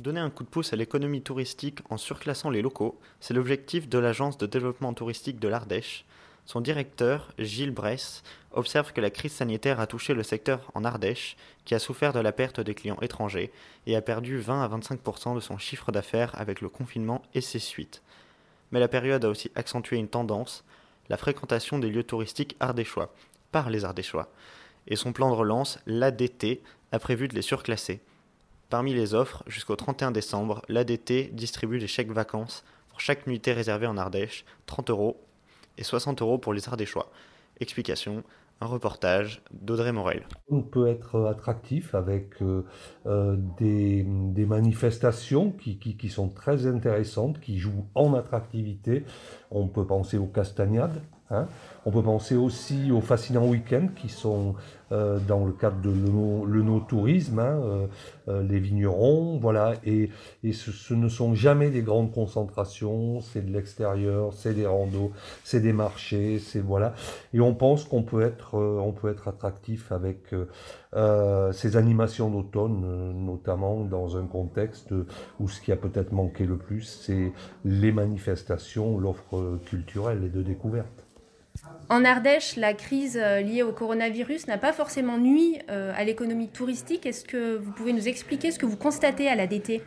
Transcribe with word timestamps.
Donner 0.00 0.20
un 0.20 0.30
coup 0.30 0.44
de 0.44 0.48
pouce 0.48 0.72
à 0.72 0.76
l'économie 0.76 1.20
touristique 1.20 1.80
en 1.90 1.98
surclassant 1.98 2.48
les 2.48 2.62
locaux, 2.62 2.98
c'est 3.20 3.34
l'objectif 3.34 3.86
de 3.86 3.98
l'Agence 3.98 4.38
de 4.38 4.46
développement 4.46 4.94
touristique 4.94 5.38
de 5.38 5.46
l'Ardèche. 5.46 6.06
Son 6.46 6.62
directeur, 6.62 7.34
Gilles 7.38 7.70
Bress, 7.70 8.22
observe 8.52 8.94
que 8.94 9.02
la 9.02 9.10
crise 9.10 9.32
sanitaire 9.32 9.78
a 9.78 9.86
touché 9.86 10.14
le 10.14 10.22
secteur 10.22 10.70
en 10.72 10.86
Ardèche, 10.86 11.36
qui 11.66 11.74
a 11.74 11.78
souffert 11.78 12.14
de 12.14 12.18
la 12.18 12.32
perte 12.32 12.60
des 12.60 12.74
clients 12.74 12.96
étrangers 13.02 13.52
et 13.86 13.94
a 13.94 14.00
perdu 14.00 14.38
20 14.38 14.62
à 14.62 14.68
25% 14.68 15.34
de 15.34 15.40
son 15.40 15.58
chiffre 15.58 15.92
d'affaires 15.92 16.32
avec 16.40 16.62
le 16.62 16.70
confinement 16.70 17.20
et 17.34 17.42
ses 17.42 17.58
suites. 17.58 18.00
Mais 18.70 18.80
la 18.80 18.88
période 18.88 19.26
a 19.26 19.28
aussi 19.28 19.50
accentué 19.54 19.98
une 19.98 20.08
tendance, 20.08 20.64
la 21.10 21.18
fréquentation 21.18 21.78
des 21.78 21.90
lieux 21.90 22.04
touristiques 22.04 22.56
ardéchois, 22.58 23.12
par 23.52 23.68
les 23.68 23.84
Ardéchois. 23.84 24.32
Et 24.88 24.96
son 24.96 25.12
plan 25.12 25.28
de 25.28 25.36
relance, 25.36 25.78
l'ADT, 25.84 26.62
a 26.90 26.98
prévu 26.98 27.28
de 27.28 27.34
les 27.34 27.42
surclasser. 27.42 28.00
Parmi 28.70 28.94
les 28.94 29.14
offres, 29.14 29.42
jusqu'au 29.48 29.74
31 29.74 30.12
décembre, 30.12 30.62
l'ADT 30.68 31.32
distribue 31.32 31.80
des 31.80 31.88
chèques 31.88 32.12
vacances 32.12 32.64
pour 32.88 33.00
chaque 33.00 33.26
nuitée 33.26 33.52
réservée 33.52 33.88
en 33.88 33.96
Ardèche, 33.96 34.44
30 34.66 34.90
euros, 34.90 35.20
et 35.76 35.82
60 35.82 36.22
euros 36.22 36.38
pour 36.38 36.52
les 36.52 36.68
Ardéchois. 36.68 37.10
Explication 37.58 38.22
un 38.60 38.66
reportage 38.66 39.42
d'Audrey 39.52 39.90
Morel. 39.90 40.22
On 40.50 40.60
peut 40.60 40.86
être 40.86 41.24
attractif 41.24 41.94
avec 41.94 42.42
euh, 42.42 42.64
euh, 43.06 43.36
des, 43.58 44.04
manifestations 44.46 45.50
qui, 45.50 46.08
sont 46.10 46.28
très 46.28 46.66
intéressantes, 46.66 47.40
qui 47.40 47.58
jouent 47.58 47.86
en 47.94 48.14
attractivité. 48.14 49.04
On 49.50 49.66
peut 49.66 49.86
penser 49.86 50.18
aux 50.18 50.26
castagnades, 50.26 51.00
hein. 51.30 51.46
On 51.86 51.90
peut 51.90 52.02
penser 52.02 52.36
aussi 52.36 52.92
aux 52.92 53.00
fascinants 53.00 53.46
week-ends 53.46 53.88
qui 53.96 54.10
sont 54.10 54.54
euh, 54.92 55.18
dans 55.18 55.46
le 55.46 55.52
cadre 55.52 55.80
de 55.80 55.88
le, 55.88 56.62
no 56.62 56.80
tourisme, 56.80 57.38
hein, 57.38 57.60
euh, 57.62 57.86
euh, 58.28 58.42
les 58.42 58.58
vignerons, 58.58 59.38
voilà, 59.38 59.74
et, 59.84 60.10
et 60.42 60.52
ce, 60.52 60.92
ne 60.94 61.08
sont 61.08 61.34
jamais 61.34 61.70
des 61.70 61.82
grandes 61.82 62.12
concentrations, 62.12 63.20
c'est 63.20 63.46
de 63.46 63.52
l'extérieur, 63.52 64.34
c'est 64.34 64.52
des 64.52 64.66
randos, 64.66 65.12
c'est 65.42 65.60
des 65.60 65.72
marchés, 65.72 66.38
c'est 66.38 66.60
voilà, 66.60 66.92
et 67.32 67.40
on 67.40 67.54
pense 67.54 67.84
qu'on 67.84 68.02
peut 68.02 68.22
être, 68.22 68.58
on 68.58 68.92
peut 68.92 69.10
être 69.10 69.28
attractif 69.28 69.92
avec 69.92 70.34
ces 71.52 71.76
animations 71.76 72.30
d'automne, 72.30 73.14
notamment 73.24 73.84
dans 73.84 74.16
un 74.16 74.26
contexte 74.26 74.92
où 75.38 75.48
ce 75.48 75.60
qui 75.60 75.70
a 75.70 75.76
peut-être 75.76 76.12
manqué 76.12 76.44
le 76.44 76.56
plus, 76.56 76.82
c'est 76.82 77.32
les 77.64 77.92
manifestations, 77.92 78.98
l'offre 78.98 79.58
culturelle 79.66 80.24
et 80.24 80.28
de 80.28 80.42
découverte. 80.42 81.06
En 81.88 82.04
Ardèche, 82.04 82.56
la 82.56 82.72
crise 82.72 83.18
euh, 83.20 83.40
liée 83.40 83.62
au 83.62 83.72
coronavirus 83.72 84.46
n'a 84.46 84.58
pas 84.58 84.72
forcément 84.72 85.18
nuit 85.18 85.58
euh, 85.70 85.92
à 85.96 86.04
l'économie 86.04 86.48
touristique. 86.48 87.04
Est-ce 87.04 87.24
que 87.24 87.56
vous 87.56 87.72
pouvez 87.72 87.92
nous 87.92 88.06
expliquer 88.06 88.52
ce 88.52 88.58
que 88.58 88.66
vous 88.66 88.76
constatez 88.76 89.28
à 89.28 89.34
la 89.34 89.46
DT 89.46 89.82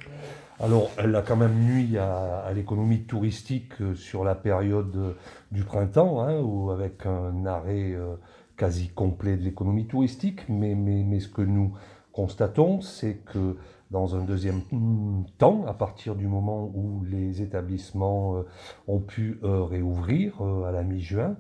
alors, 0.59 0.91
elle 0.97 1.13
a 1.15 1.23
quand 1.23 1.35
même 1.35 1.55
nuit 1.55 1.97
à, 1.97 2.49
l'économie 2.53 3.03
touristique 3.05 3.73
euh, 3.81 3.95
sur 3.95 4.23
la 4.23 4.35
période 4.35 5.15
du 5.51 5.63
printemps, 5.63 6.21
hein, 6.21 6.71
avec 6.71 7.07
un 7.07 7.45
arrêt 7.47 7.97
quasi 8.55 8.89
complet 8.89 9.35
de 9.35 9.41
l'économie 9.41 9.87
touristique. 9.87 10.47
Mais, 10.47 10.75
mais, 10.75 11.03
mais, 11.03 11.19
ce 11.19 11.27
que 11.27 11.41
nous 11.41 11.73
constatons, 12.11 12.81
c'est 12.81 13.15
que 13.25 13.57
dans 13.89 14.15
un 14.15 14.23
deuxième 14.23 14.61
temps, 15.39 15.65
à 15.67 15.73
partir 15.73 16.15
du 16.15 16.27
moment 16.27 16.71
où 16.73 17.03
les 17.03 17.41
établissements 17.41 18.43
ont 18.87 18.99
pu 18.99 19.39
réouvrir 19.41 20.39
à 20.65 20.71
la 20.71 20.83
mi-juin, 20.83 21.35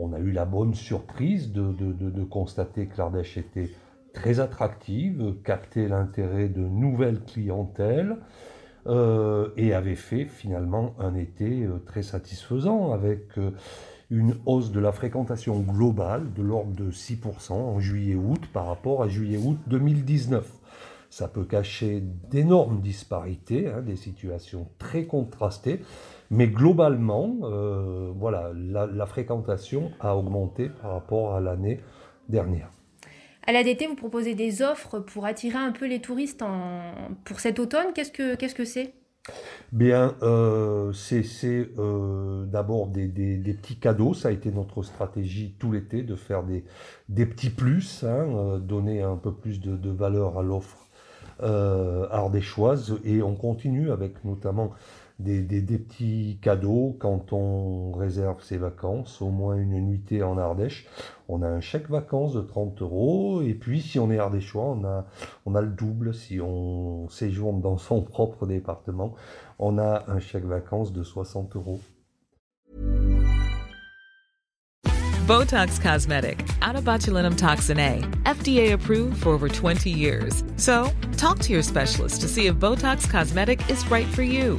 on 0.00 0.12
a 0.12 0.18
eu 0.18 0.30
la 0.32 0.44
bonne 0.44 0.74
surprise 0.74 1.52
de, 1.52 2.24
constater 2.24 2.86
que 2.86 2.96
l'Ardèche 2.98 3.36
était 3.36 3.70
très 4.12 4.40
attractive, 4.40 5.34
captait 5.44 5.88
l'intérêt 5.88 6.48
de 6.48 6.60
nouvelles 6.60 7.20
clientèles 7.20 8.16
euh, 8.86 9.50
et 9.56 9.74
avait 9.74 9.94
fait 9.94 10.24
finalement 10.24 10.94
un 10.98 11.14
été 11.14 11.64
euh, 11.64 11.78
très 11.84 12.02
satisfaisant 12.02 12.92
avec 12.92 13.38
euh, 13.38 13.50
une 14.10 14.36
hausse 14.46 14.72
de 14.72 14.80
la 14.80 14.90
fréquentation 14.90 15.60
globale 15.60 16.32
de 16.32 16.42
l'ordre 16.42 16.74
de 16.74 16.90
6% 16.90 17.52
en 17.52 17.78
juillet-août 17.78 18.40
par 18.52 18.66
rapport 18.66 19.02
à 19.02 19.08
juillet-août 19.08 19.58
2019. 19.66 20.50
Ça 21.10 21.28
peut 21.28 21.44
cacher 21.44 22.02
d'énormes 22.30 22.80
disparités, 22.80 23.68
hein, 23.68 23.82
des 23.82 23.96
situations 23.96 24.68
très 24.78 25.04
contrastées, 25.04 25.80
mais 26.30 26.48
globalement, 26.48 27.38
euh, 27.42 28.12
voilà, 28.14 28.52
la, 28.54 29.06
fréquentation 29.06 29.90
a 30.00 30.16
augmenté 30.16 30.68
par 30.68 30.92
rapport 30.92 31.34
à 31.34 31.40
l'année 31.40 31.80
dernière. 32.28 32.70
À 33.46 33.52
l'ADT, 33.52 33.86
vous 33.88 33.96
proposez 33.96 34.34
des 34.34 34.62
offres 34.62 35.00
pour 35.00 35.26
attirer 35.26 35.58
un 35.58 35.72
peu 35.72 35.86
les 35.86 36.00
touristes 36.00 36.44
pour 37.24 37.40
cet 37.40 37.58
automne. 37.58 37.92
Qu'est-ce 37.94 38.12
que 38.12 38.36
c'est 38.38 38.46
-ce 38.46 38.54
que 38.54 38.90
Bien, 39.72 40.14
euh, 40.22 40.92
c'est 40.92 41.68
euh, 41.78 42.44
d'abord 42.44 42.86
des, 42.86 43.08
petits 43.08 43.78
cadeaux. 43.78 44.14
Ça 44.14 44.28
a 44.28 44.30
été 44.30 44.52
notre 44.52 44.82
stratégie 44.82 45.56
tout 45.58 45.72
l'été 45.72 46.02
de 46.02 46.14
faire 46.14 46.44
des, 46.44 47.26
petits 47.26 47.50
plus, 47.50 48.04
hein, 48.04 48.58
donner 48.60 49.02
un 49.02 49.16
peu 49.16 49.32
plus 49.32 49.60
de 49.60 49.90
valeur 49.90 50.38
à 50.38 50.42
l'offre 50.42 50.90
euh, 51.42 52.06
ardéchoise 52.10 52.98
et 53.02 53.22
on 53.22 53.34
continue 53.34 53.90
avec 53.90 54.26
notamment 54.26 54.72
des, 55.20 55.62
petits 55.62 56.38
cadeaux 56.42 56.96
quand 56.98 57.32
on 57.32 57.92
réserve 57.92 58.42
ses 58.42 58.56
vacances, 58.56 59.20
au 59.22 59.28
moins 59.28 59.56
une 59.56 59.78
nuitée 59.80 60.22
en 60.22 60.38
Ardèche. 60.38 60.86
On 61.28 61.42
a 61.42 61.48
un 61.48 61.60
chèque 61.60 61.88
vacances 61.88 62.34
de 62.34 62.40
30 62.40 62.82
euros 62.82 63.42
et 63.42 63.54
puis 63.54 63.80
si 63.80 63.98
on 63.98 64.10
est 64.10 64.18
ardéchois, 64.18 64.64
on 64.64 64.84
a, 64.84 65.06
on 65.46 65.54
a 65.54 65.60
le 65.60 65.68
double. 65.68 66.14
Si 66.14 66.40
on 66.40 67.08
séjourne 67.08 67.60
dans 67.60 67.78
son 67.78 68.02
propre 68.02 68.46
département, 68.46 69.14
on 69.58 69.78
a 69.78 70.04
un 70.08 70.18
chèque 70.18 70.44
vacances 70.44 70.92
de 70.92 71.02
60 71.02 71.56
euros. 71.56 71.80
Botox 75.30 75.80
Cosmetic, 75.80 76.44
out 76.60 76.74
of 76.74 76.82
botulinum 76.82 77.36
toxin 77.36 77.78
A, 77.78 78.00
FDA 78.24 78.72
approved 78.72 79.22
for 79.22 79.28
over 79.28 79.48
20 79.48 79.88
years. 79.88 80.42
So, 80.56 80.90
talk 81.16 81.38
to 81.40 81.52
your 81.52 81.62
specialist 81.62 82.22
to 82.22 82.26
see 82.28 82.46
if 82.46 82.56
Botox 82.56 83.08
Cosmetic 83.08 83.60
is 83.70 83.88
right 83.88 84.08
for 84.08 84.24
you. 84.24 84.58